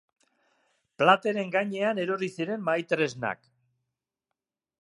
Plateren 1.01 1.53
gainean 1.57 2.03
erori 2.05 2.31
ziren 2.39 2.65
mahai-tresnak. 2.71 3.49